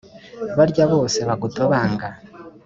barya 0.57 0.83
bose 0.93 1.19
bagutobanga 1.27 2.07